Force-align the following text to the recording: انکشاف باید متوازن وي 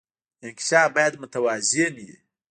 انکشاف 0.47 0.89
باید 0.95 1.13
متوازن 1.21 1.93
وي 2.05 2.15